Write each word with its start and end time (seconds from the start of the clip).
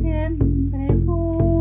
siempre. 0.00 1.53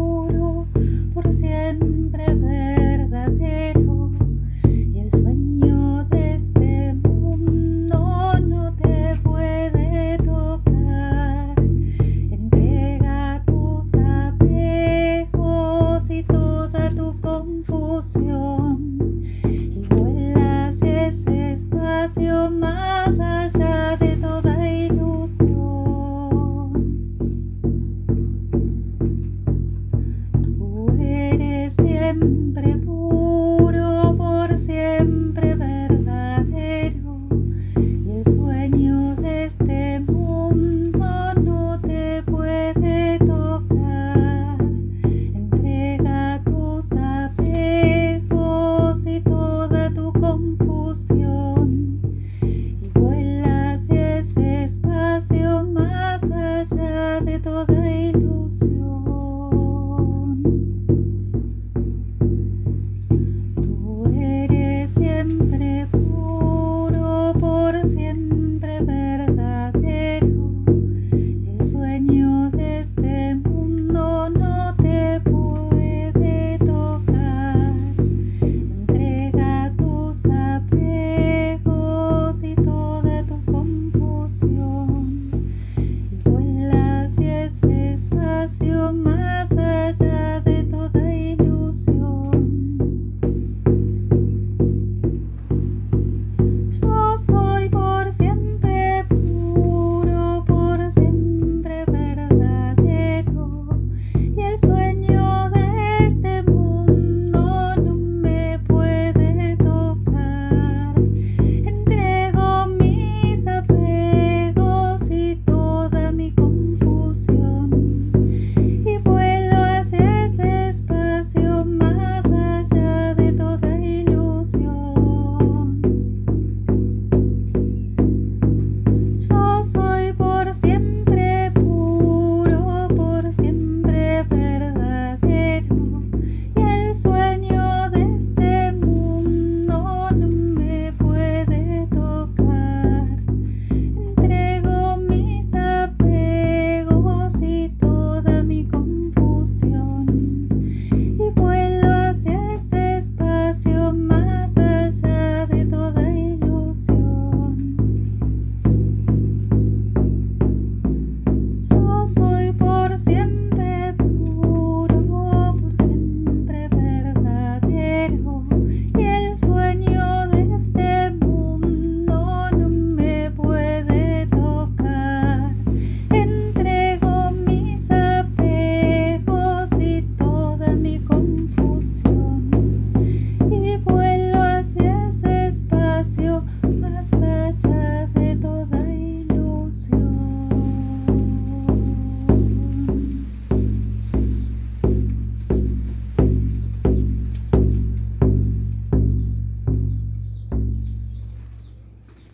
de 57.21 57.39
toda 57.39 57.82